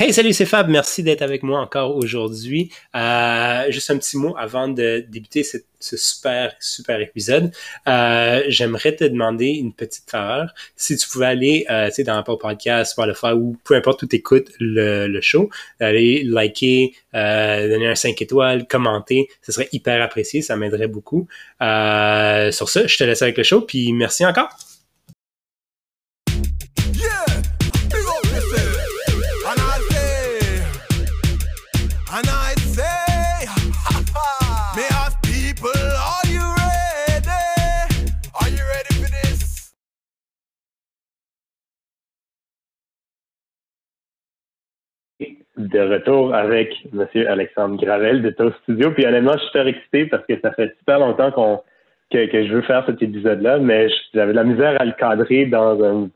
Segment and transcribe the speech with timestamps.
[0.00, 0.68] Hey, salut, c'est Fab.
[0.68, 2.70] Merci d'être avec moi encore aujourd'hui.
[2.94, 7.52] Euh, juste un petit mot avant de débuter ce, super, super épisode.
[7.88, 10.54] Euh, j'aimerais te demander une petite faveur.
[10.76, 14.52] Si tu pouvais aller, euh, dans Apple Podcast, Spotify ou peu importe où tu écoutes
[14.60, 15.50] le, le show,
[15.80, 20.42] aller liker, euh, donner un 5 étoiles, commenter, ce serait hyper apprécié.
[20.42, 21.26] Ça m'aiderait beaucoup.
[21.60, 23.62] Euh, sur ça, je te laisse avec le show.
[23.62, 24.50] Puis merci encore.
[45.58, 47.06] De retour avec M.
[47.26, 48.92] Alexandre Gravel de Toast Studio.
[48.92, 51.60] Puis honnêtement, je suis super excité parce que ça fait super longtemps qu'on
[52.10, 55.82] que, je veux faire cet épisode-là, mais j'avais de la misère à le cadrer dans
[55.84, 56.08] un,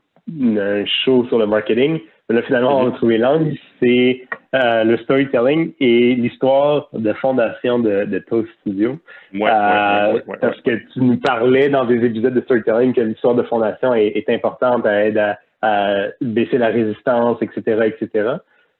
[1.03, 1.99] show sur le marketing.
[2.29, 3.51] Mais là, finalement, on a trouvé l'angle.
[3.81, 4.23] C'est
[4.55, 8.97] euh, le storytelling et l'histoire de fondation de, de Toast Studio.
[9.33, 13.43] Ouais, euh, parce que tu nous parlais dans des épisodes de storytelling que l'histoire de
[13.43, 18.37] fondation est, importante, à aider à, à, baisser la résistance, etc., etc.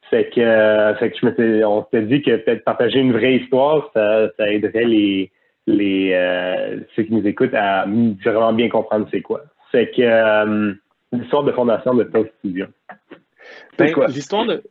[0.09, 3.35] Fait que, euh, fait que je m'étais, on s'était dit que peut-être partager une vraie
[3.35, 5.31] histoire, ça, ça aiderait les,
[5.65, 7.85] les euh, ceux qui nous écoutent à
[8.23, 9.43] vraiment bien comprendre c'est quoi.
[9.71, 10.73] Fait que euh,
[11.11, 12.67] l'histoire de fondation de Toast Studio.
[13.77, 14.63] Ben, l'histoire de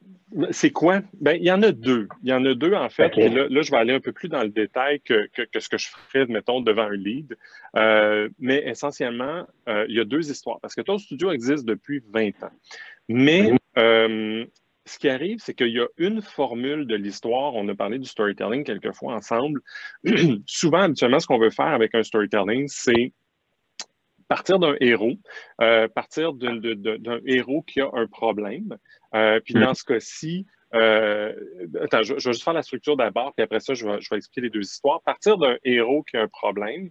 [0.50, 1.00] c'est quoi?
[1.20, 2.08] Ben, il y en a deux.
[2.22, 3.14] Il y en a deux, en fait.
[3.16, 5.68] là, là, je vais aller un peu plus dans le détail que, que, que ce
[5.68, 7.36] que je ferais, mettons, devant un lead.
[8.38, 10.58] mais essentiellement, il y a deux histoires.
[10.62, 12.52] Parce que Toast Studio existe depuis 20 ans.
[13.10, 13.52] Mais
[14.84, 17.54] ce qui arrive, c'est qu'il y a une formule de l'histoire.
[17.54, 19.60] On a parlé du storytelling quelquefois ensemble.
[20.46, 23.12] Souvent, habituellement, ce qu'on veut faire avec un storytelling, c'est
[24.32, 25.18] partir d'un héros,
[25.60, 28.78] euh, partir d'un héros qui a un problème.
[29.14, 31.34] Euh, puis dans ce cas-ci, euh,
[31.82, 34.16] attends, je, vais juste faire la structure d'abord, puis après ça, je vais, je vais
[34.16, 35.02] expliquer les deux histoires.
[35.02, 36.90] Partir d'un héros qui a un problème,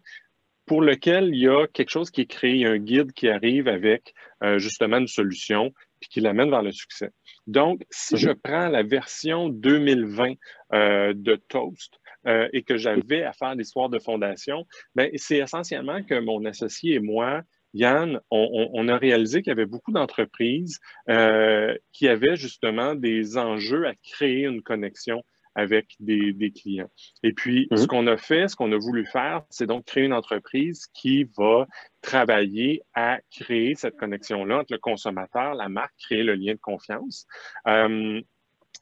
[0.68, 4.14] pour lequel il y a quelque chose qui est créé, un guide qui arrive avec
[4.58, 7.12] justement une solution, puis qui l'amène vers le succès.
[7.48, 10.34] Donc, si je prends la version 2020
[10.74, 16.04] euh, de Toast euh, et que j'avais à faire l'histoire de fondation, ben, c'est essentiellement
[16.04, 20.80] que mon associé et moi, Yann, on, a réalisé qu'il y avait beaucoup d'entreprises
[21.10, 25.24] euh, qui avaient justement des enjeux à créer une connexion
[25.56, 26.90] avec des, clients.
[27.24, 27.88] Et puis, ce mhm.
[27.88, 31.68] qu'on a fait, ce qu'on a voulu faire, c'est donc créer une entreprise qui va
[32.02, 37.26] travailler à créer cette connexion-là entre le consommateur, la marque, créer le lien de confiance.
[37.68, 38.22] Euh,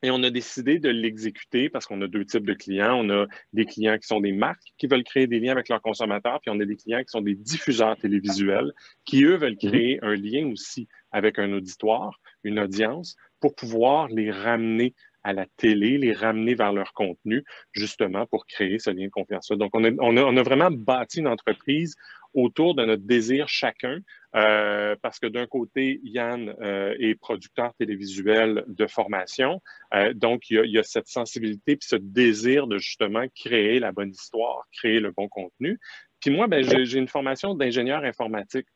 [0.02, 2.96] et on a décidé de l'exécuter parce qu'on a deux types de clients.
[3.04, 5.82] On a des clients qui sont des marques qui veulent créer des liens avec leurs
[5.82, 8.72] consommateurs, puis on a des clients qui sont des diffuseurs télévisuels
[9.04, 9.70] qui, eux, veulent mhm.
[9.70, 14.94] créer un lien aussi avec un auditoire, une audience, pour pouvoir les ramener
[15.24, 19.58] à la télé, les ramener vers leur contenu, justement pour créer ce lien de confiance-là.
[19.58, 21.96] Donc, on a, on, a, on a, vraiment bâti une entreprise
[22.34, 24.00] autour de notre désir chacun,
[24.36, 29.62] euh, parce que d'un côté, Yann euh, est producteur télévisuel de formation,
[29.96, 33.26] euh, donc il y, a, il y, a, cette sensibilité puis ce désir de justement
[33.36, 35.80] créer la bonne histoire, créer le bon contenu.
[36.20, 38.68] Puis moi, ben, j'ai une formation d'ingénieur informatique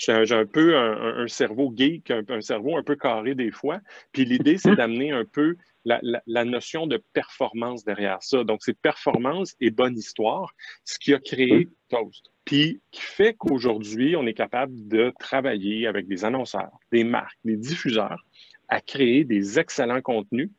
[0.00, 3.80] j'ai un, peu un, cerveau geek, un, cerveau un peu carré des fois.
[4.12, 8.44] Puis l'idée, c'est d'amener un peu la, notion de performance derrière ça.
[8.44, 10.54] Donc, c'est performance et bonne histoire,
[10.84, 12.30] ce qui a créé Toast.
[12.44, 17.56] Puis qui fait qu'aujourd'hui, on est capable de travailler avec des annonceurs, des marques, des
[17.56, 18.24] diffuseurs
[18.68, 20.50] à créer des excellents contenus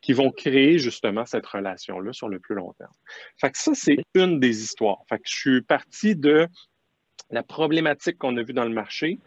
[0.00, 2.92] qui vont créer justement cette relation-là sur le plus long terme.
[3.38, 5.02] Fait que ça, c'est une des histoires.
[5.08, 6.48] Fait que je suis parti de
[7.30, 9.18] la problématique qu'on a vue dans le marché,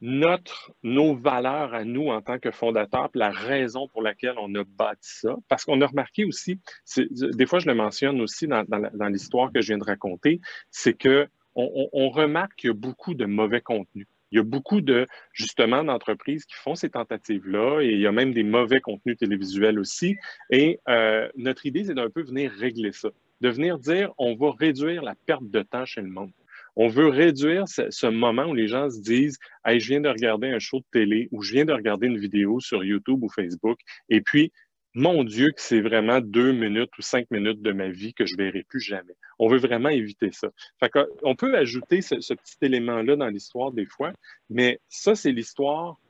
[0.00, 4.64] notre, nos valeurs à nous en tant que fondateurs, la raison pour laquelle on a
[4.64, 5.36] bâti ça.
[5.48, 6.58] Parce qu'on a remarqué aussi,
[6.96, 10.40] des fois je le mentionne aussi dans, dans, l'histoire que je viens de raconter,
[10.70, 14.06] c'est que on, on, remarque qu'il y a beaucoup de mauvais contenu.
[14.30, 18.12] Il y a beaucoup de, justement, d'entreprises qui font ces tentatives-là et il y a
[18.12, 20.16] même des mauvais contenus télévisuels aussi.
[20.50, 23.08] Et euh, notre idée, c'est d'un peu venir régler ça,
[23.40, 26.30] de venir dire, on va réduire la perte de temps chez le monde.
[26.76, 30.48] On veut réduire ce, moment où les gens se disent hey, je viens de regarder
[30.48, 33.78] un show de télé ou je viens de regarder une vidéo sur YouTube ou Facebook,
[34.08, 34.52] et puis
[34.94, 38.34] mon Dieu, que c'est vraiment deux minutes ou cinq minutes de ma vie que je
[38.34, 39.14] ne verrai plus jamais.
[39.38, 40.48] On veut vraiment éviter ça.
[40.80, 40.90] Fait
[41.22, 44.12] on peut ajouter ce, petit élément-là dans l'histoire des fois,
[44.48, 46.00] mais ça, c'est l'histoire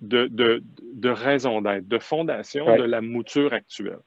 [0.00, 4.00] de, de, raison d'être, de fondation de la mouture actuelle.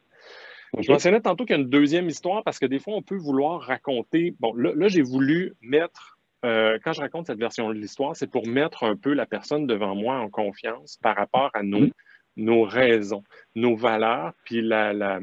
[0.78, 3.18] Je mentionnais tantôt qu'il y a une deuxième histoire parce que des fois, on peut
[3.18, 4.36] vouloir raconter.
[4.40, 8.48] Bon, là, j'ai voulu mettre, euh, quand je raconte cette version de l'histoire, c'est pour
[8.48, 11.88] mettre un peu la personne devant moi en confiance par rapport à nos,
[12.36, 13.24] nos raisons,
[13.56, 15.20] nos valeurs, puis la,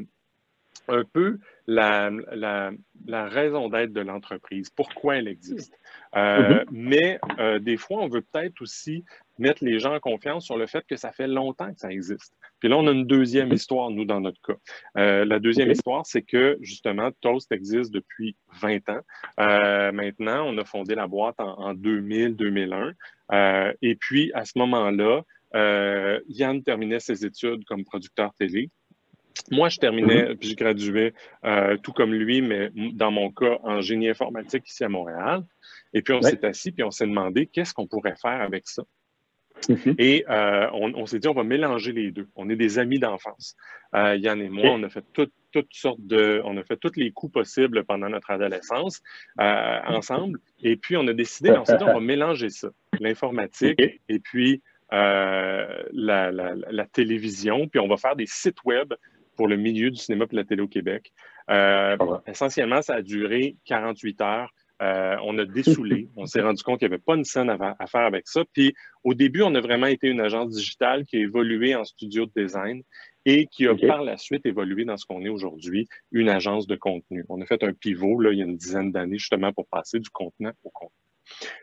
[0.87, 2.11] un peu la,
[3.07, 5.73] la, raison d'être de l'entreprise, pourquoi elle existe.
[6.15, 6.65] Euh, mm-hmm.
[6.71, 9.03] Mais euh, des fois, on veut peut-être aussi
[9.37, 12.33] mettre les gens en confiance sur le fait que ça fait longtemps que ça existe.
[12.59, 13.55] Puis là, on a une deuxième mm-hmm.
[13.55, 14.55] histoire, nous, dans notre cas.
[14.97, 19.01] Euh, la deuxième histoire, c'est que, justement, Toast existe depuis 20 ans.
[19.37, 22.93] maintenant, on a fondé la boîte en, en 2000-2001.
[23.81, 25.21] et puis, à ce moment-là,
[26.27, 28.69] Yann terminait ses études comme producteur télé.
[29.51, 30.37] Moi, je terminais, mhm.
[30.37, 34.83] puis je graduais euh, tout comme lui, mais dans mon cas, en génie informatique ici
[34.83, 35.43] à Montréal.
[35.93, 38.83] Et puis, on s'est assis, puis on s'est demandé qu'est-ce qu'on pourrait faire avec ça.
[39.69, 39.95] Mhm.
[39.97, 42.27] Et euh, on, s'est dit, on va mélanger les deux.
[42.35, 43.55] On est des amis d'enfance.
[43.93, 47.11] Euh, Yann et moi, on a fait toutes sortes de, on a fait tous les
[47.11, 49.01] coups possibles pendant notre adolescence
[49.37, 50.39] ensemble.
[50.61, 52.69] Et puis, on a décidé, on s'est dit, on va mélanger ça,
[52.99, 57.67] l'informatique et puis la, la, télévision.
[57.67, 58.93] Puis, on va faire des sites web
[59.35, 61.11] pour le milieu du cinéma et de la télé au Québec.
[61.49, 64.53] Euh, essentiellement, ça a duré 48 heures.
[64.81, 66.09] Euh, on a dessoulé.
[66.17, 68.43] on s'est rendu compte qu'il n'y avait pas une scène à, faire avec ça.
[68.53, 68.73] Puis
[69.03, 72.31] au début, on a vraiment été une agence digitale qui a évolué en studio de
[72.35, 72.81] design
[73.25, 76.75] et qui a par la suite évolué dans ce qu'on est aujourd'hui, une agence de
[76.75, 77.25] contenu.
[77.29, 79.99] On a fait un pivot là, il y a une dizaine d'années justement pour passer
[79.99, 80.95] du contenu au contenu.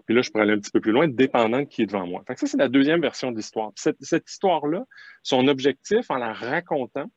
[0.07, 2.07] Puis là, je pourrais aller un petit peu plus loin, dépendant de qui est devant
[2.07, 2.25] moi.
[2.27, 3.71] Fait ça, c'est la deuxième version de l'histoire.
[3.77, 4.85] cette histoire-là,
[5.23, 7.09] son objectif en la racontant,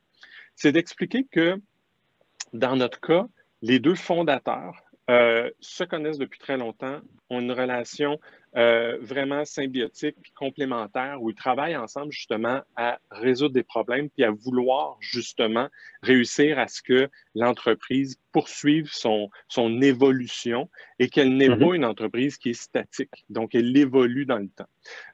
[0.54, 1.60] c'est d'expliquer que
[2.52, 3.26] dans notre cas,
[3.62, 7.00] les deux fondateurs euh, se connaissent depuis très longtemps,
[7.30, 8.18] ont une relation
[8.56, 14.24] euh, vraiment symbiotique puis complémentaire où ils travaillent ensemble justement à résoudre des problèmes puis
[14.24, 15.68] à vouloir justement
[16.02, 20.68] réussir à ce que l'entreprise poursuive son, son évolution
[20.98, 21.68] et qu'elle n'ait mm-hmm.
[21.68, 23.24] pas une entreprise qui est statique.
[23.28, 24.68] Donc, elle évolue dans le temps.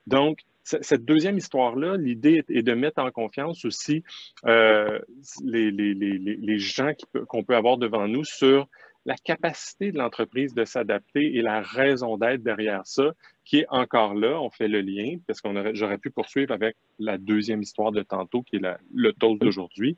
[0.06, 4.04] Donc, cette deuxième histoire-là, l'idée est de mettre en confiance aussi
[4.46, 5.00] euh,
[5.44, 6.92] les, les, les, les, gens
[7.28, 8.68] qu'on peut avoir devant nous sur
[9.04, 13.12] la capacité de l'entreprise de s'adapter et la raison d'être derrière ça,
[13.44, 14.40] qui est encore là.
[14.40, 18.42] On fait le lien, parce qu'on j'aurais pu poursuivre avec la deuxième histoire de tantôt,
[18.42, 19.96] qui est la, le taux d'aujourd'hui.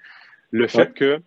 [0.51, 1.21] Le fait que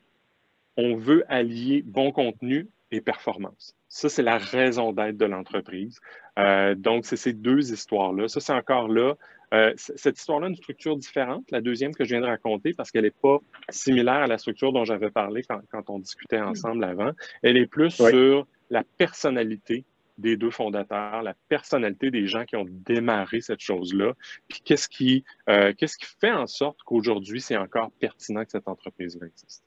[0.78, 3.76] on veut allier bon contenu et performance.
[3.90, 6.00] Ça, c'est la raison d'être de l'entreprise.
[6.38, 8.28] Euh, donc, c'est ces deux histoires-là.
[8.28, 9.16] Ça, c'est encore là.
[9.54, 12.92] Euh, cette histoire-là a une structure différente, la deuxième que je viens de raconter, parce
[12.92, 13.40] qu'elle n'est pas
[13.70, 17.12] similaire à la structure dont j'avais parlé quand, on discutait ensemble avant.
[17.44, 19.86] Elle est plus sur la personnalité
[20.18, 24.14] des deux fondateurs, la personnalité des gens qui ont démarré cette chose-là,
[24.48, 28.68] puis qu'est-ce qui, euh, qu'est-ce qui fait en sorte qu'aujourd'hui, c'est encore pertinent que cette
[28.68, 29.67] entreprise-là existe.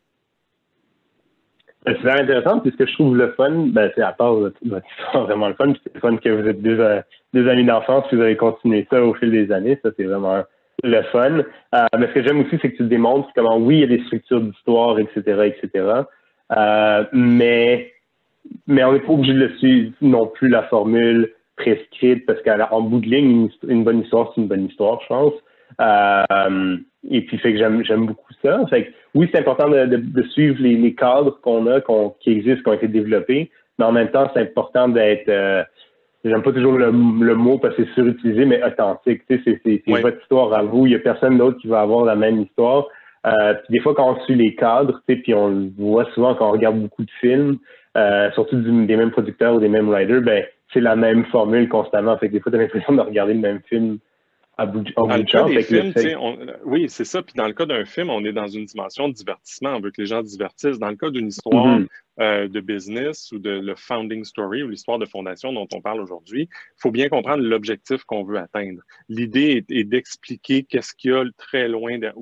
[1.87, 4.57] C'est super intéressant, puis ce que je trouve le fun, ben, c'est à part votre,
[4.63, 7.01] histoire vraiment le fun, c'est le fun que vous êtes deux, euh,
[7.33, 10.43] deux amis d'enfance, puis vous avez continué ça au fil des années, ça c'est vraiment
[10.83, 11.39] le fun.
[11.75, 13.87] Euh, mais ce que j'aime aussi, c'est que tu démontres comment, oui, il y a
[13.97, 16.03] des structures d'histoire, etc., etc.,
[16.57, 17.93] euh, mais,
[18.67, 23.01] mais on n'est pas obligé de suivre non plus la formule prescrite, parce qu'en bout
[23.01, 25.33] de ligne, une, bonne histoire, c'est une bonne histoire, je pense.
[25.81, 26.77] Euh,
[27.09, 28.61] et puis, fait que j'aime, j'aime beaucoup ça.
[28.69, 32.31] Fait que, oui, c'est important de, de, suivre les, les cadres qu'on a, qu'on, qui
[32.31, 35.63] existent, qui ont été développés, mais en même temps, c'est important d'être, euh,
[36.25, 39.23] j'aime pas toujours le, le, mot parce que c'est surutilisé, mais authentique.
[39.29, 40.87] Tu sais, c'est, c'est, votre histoire à vous.
[40.87, 42.87] Il y a personne d'autre qui va avoir la même histoire.
[43.27, 46.07] Euh, puis des fois, quand on suit les cadres, tu sais, puis on le voit
[46.15, 47.59] souvent quand on regarde beaucoup de films,
[47.97, 52.17] euh, surtout des mêmes producteurs ou des mêmes writers, ben c'est la même formule constamment.
[52.19, 53.99] Fait que des fois, tu as l'impression de regarder le même film
[56.65, 57.23] oui, c'est ça.
[57.23, 59.77] Puis dans le cas d'un film, on est dans une dimension de divertissement.
[59.77, 60.79] On veut que les gens divertissent.
[60.79, 61.87] Dans le cas d'une histoire, mm-hmm.
[62.19, 66.01] Euh, de business ou de le founding story ou l'histoire de fondation dont on parle
[66.01, 68.83] aujourd'hui, il faut bien comprendre l'objectif qu'on veut atteindre.
[69.09, 72.13] L'idée est, d'expliquer qu'est-ce qu'il y a très loin de.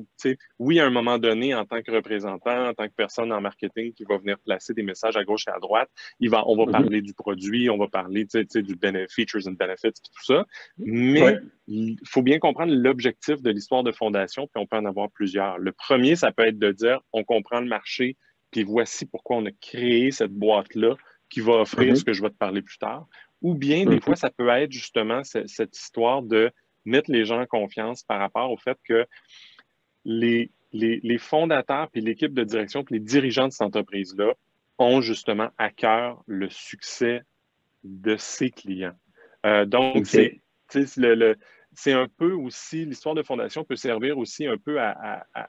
[0.58, 3.92] Oui, à un moment donné, en tant que représentant, en tant que personne en marketing
[3.94, 5.88] qui va venir placer des messages à gauche et à droite,
[6.20, 6.70] il va, on va mm-hmm.
[6.70, 8.78] parler du produit, on va parler du
[9.08, 10.46] features and benefits, tout ça.
[10.76, 15.10] Mais il faut bien comprendre l'objectif de l'histoire de fondation, puis on peut en avoir
[15.10, 15.58] plusieurs.
[15.58, 18.16] Le premier, ça peut être de dire on comprend le marché
[18.50, 20.96] puis voici pourquoi on a créé cette boîte-là
[21.28, 21.96] qui va offrir mhm.
[21.96, 23.06] ce que je vais te parler plus tard.
[23.42, 24.00] Ou bien, des mhm.
[24.00, 26.50] fois, ça peut être justement cette, histoire de
[26.84, 29.06] mettre les gens en confiance par rapport au fait que
[30.04, 34.34] les, les, fondateurs, puis l'équipe de direction, puis les dirigeants de cette entreprise-là
[34.78, 37.22] ont justement à cœur le succès
[37.84, 38.96] de ses clients.
[39.44, 40.40] Euh, donc, c'est
[40.96, 41.36] le,
[41.74, 45.46] c'est un peu aussi, l'histoire de fondation peut servir aussi un peu à, à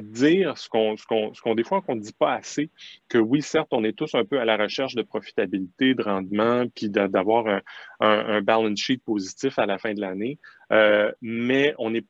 [0.00, 2.70] dire ce qu'on, ce qu'on, qu'on des fois qu'on ne dit pas assez,
[3.08, 6.64] que oui, certes, on est tous un peu à la recherche de profitabilité, de rendement,
[6.74, 7.60] puis d'avoir un,
[8.00, 10.38] un, balance sheet positif à la fin de l'année,
[10.72, 12.06] euh, mais on est,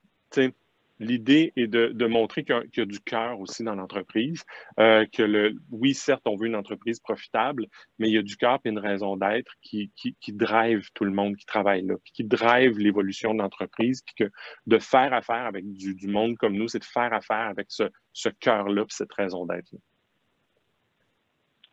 [0.98, 4.44] L'idée est de, montrer qu'il y, a du cœur aussi dans l'entreprise,
[4.80, 7.66] euh, que le, oui, certes, on veut une entreprise profitable,
[7.98, 11.10] mais il y a du cœur et une raison d'être qui, qui, drive tout le
[11.10, 14.32] monde qui travaille là, qui drive l'évolution de l'entreprise, puis que
[14.66, 18.28] de faire affaire avec du, monde comme nous, c'est de faire affaire avec ce, ce
[18.28, 19.74] cœur-là, et cette raison d'être.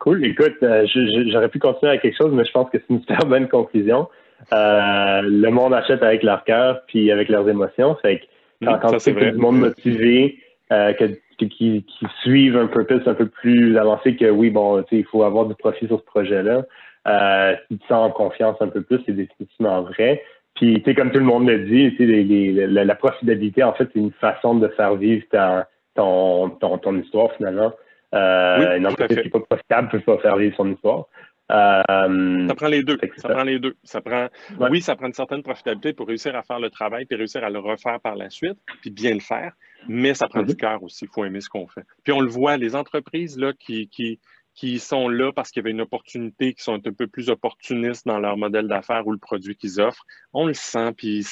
[0.00, 0.24] Cool.
[0.26, 0.86] Écoute, euh,
[1.32, 4.08] j'aurais pu continuer avec quelque chose, mais je pense que c'est une super bonne conclusion.
[4.52, 7.96] Euh, le monde achète avec leur cœur puis avec leurs émotions.
[8.02, 8.24] Fait que
[8.64, 10.38] quand, c'est du monde motivé,
[10.72, 10.92] euh,
[11.38, 15.46] qui, qui, suivent un purpose un peu plus avancé que oui, bon, il faut avoir
[15.46, 16.64] du profit sur ce projet-là.
[17.06, 20.22] Euh, tu te sens en confiance un peu plus, c'est définitivement vrai.
[20.54, 23.98] Puis, tu sais, comme tout le monde le dit, la, la, profitabilité, en fait, c'est
[23.98, 27.72] une façon de faire vivre ta, ton, ton, ton histoire, finalement.
[28.14, 31.06] Euh, une entreprise qui n'est pas profitable ne peut pas faire vivre son histoire.
[31.52, 32.98] Euh, ça prend les deux.
[33.18, 33.76] Ça, prend les deux.
[33.84, 37.16] Ça prend, Oui, ça prend une certaine profitabilité pour réussir à faire le travail, puis
[37.16, 39.52] réussir à le refaire par la suite, puis bien le faire.
[39.86, 40.56] Mais ça prend du mhm.
[40.56, 41.04] cœur aussi.
[41.04, 41.84] Il faut aimer ce qu'on fait.
[42.02, 44.18] Puis on le voit, les entreprises là, qui, qui,
[44.54, 48.06] qui sont là parce qu'il y avait une opportunité, qui sont un peu plus opportunistes
[48.06, 50.92] dans leur modèle d'affaires ou le produit qu'ils offrent, on le sent.
[50.96, 51.26] Puis,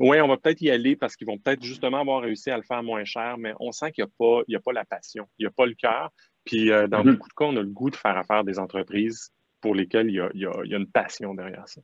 [0.00, 2.64] oui, on va peut-être y aller parce qu'ils vont peut-être justement avoir réussi à le
[2.64, 5.44] faire moins cher, mais on sent qu'il n'y a, pas, a pas la passion, il
[5.44, 6.10] n'y a pas le cœur.
[6.44, 7.12] Puis, euh, dans mhm.
[7.12, 9.30] beaucoup de cas, on a le goût de faire affaire des entreprises
[9.62, 11.80] pour lesquels il y a, une passion derrière ça.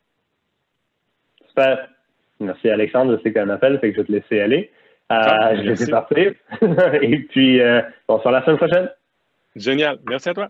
[1.49, 1.88] Super.
[2.40, 4.70] Merci Alexandre, je sais un appel, fait que je vais te laisser aller.
[5.11, 5.16] Euh,
[5.64, 6.35] je vais partir.
[7.02, 8.90] Et puis, euh, on se voit la semaine prochaine.
[9.56, 9.99] Génial.
[10.06, 10.49] Merci à toi.